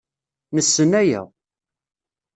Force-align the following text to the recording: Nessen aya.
Nessen 0.55 0.91
aya. 1.01 1.23